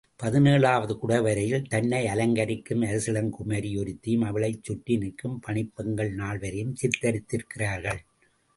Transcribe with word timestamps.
பதினேழாவது 0.23 0.93
குடைவரையில் 1.01 1.67
தன்னை 1.67 2.07
அலங்கரிக்கும் 2.07 2.81
அரசிளங்குமரி 2.81 3.71
ஒருத்தியும் 3.75 4.25
அவளைச் 4.25 4.63
சுற்றி 4.63 4.97
நிற்கும் 4.97 5.39
பணிப் 5.39 5.71
பெண்கள் 5.75 6.11
நால்வரையும் 6.15 6.75
சித்திரித்திருக்கிறார்கள். 6.81 8.01